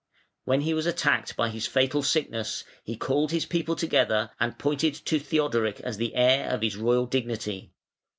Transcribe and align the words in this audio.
When 0.45 0.61
he 0.61 0.73
was 0.73 0.87
attacked 0.87 1.35
by 1.35 1.49
his 1.49 1.67
fatal 1.67 2.01
sickness 2.01 2.63
he 2.83 2.95
called 2.97 3.29
his 3.29 3.45
people 3.45 3.75
together 3.75 4.31
and 4.39 4.57
pointed 4.57 4.95
to 4.95 5.19
Theodoric 5.19 5.79
as 5.81 5.97
the 5.97 6.15
heir 6.15 6.49
of 6.49 6.63
his 6.63 6.75
royal 6.75 7.05
dignity. 7.05 7.71